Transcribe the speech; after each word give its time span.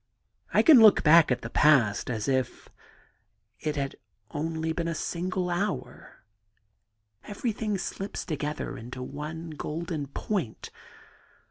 I 0.51 0.63
can 0.63 0.79
look 0.81 1.03
back 1.03 1.31
at 1.31 1.41
the 1.43 1.49
past 1.51 2.09
as 2.09 2.27
if 2.27 2.69
it 3.59 3.75
had 3.75 3.97
only 4.31 4.73
been 4.73 4.87
a 4.87 4.95
single 4.95 5.47
hour. 5.51 6.23
Everything 7.25 7.77
slips 7.77 8.25
together 8.25 8.75
into 8.79 9.03
one 9.03 9.51
golden 9.51 10.07
point. 10.07 10.71